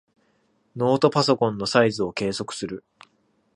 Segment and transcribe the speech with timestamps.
[0.75, 2.83] ノートパソコンのサイズを計測する。